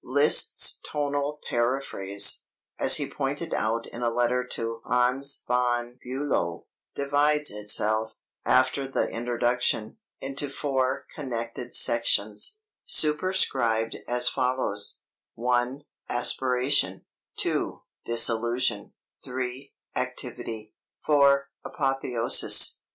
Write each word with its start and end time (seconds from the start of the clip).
Liszt's 0.03 0.79
tonal 0.83 1.39
paraphrase, 1.47 2.41
as 2.79 2.97
he 2.97 3.07
pointed 3.07 3.53
out 3.53 3.85
in 3.85 4.01
a 4.01 4.09
letter 4.09 4.43
to 4.43 4.81
Hans 4.83 5.43
von 5.47 5.99
Bülow, 6.03 6.65
divides 6.95 7.51
itself, 7.51 8.13
after 8.43 8.87
the 8.87 9.07
introduction, 9.09 9.99
into 10.19 10.49
four 10.49 11.05
(connected) 11.13 11.75
sections, 11.75 12.57
superscribed 12.83 13.95
as 14.07 14.27
follows: 14.27 15.01
(1) 15.35 15.83
Aspiration; 16.09 17.05
(2) 17.37 17.83
Disillusion; 18.03 18.93
(3) 19.23 19.71
Activity; 19.95 20.73
(4) 21.01 21.51
Apotheosis. 21.63 22.79